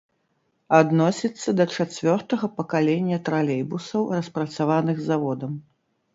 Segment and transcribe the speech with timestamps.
[0.77, 5.53] Адносіцца да чацвёртага пакалення тралейбусаў, распрацаваных заводам.